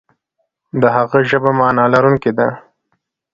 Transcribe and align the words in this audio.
د 0.81 0.83
هغه 0.95 1.19
ژبه 1.29 1.51
معنا 1.59 1.85
لرونکې 1.93 2.31
ده. 2.37 2.47